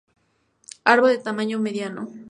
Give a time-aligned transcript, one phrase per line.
[0.83, 2.07] Árbol de tamaño mediano.